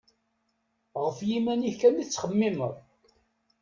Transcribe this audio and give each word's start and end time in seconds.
Γef 1.03 1.17
yiman-ik 1.29 1.75
kan 1.79 2.01
i 2.01 2.05
tettxemmimeḍ. 2.05 2.73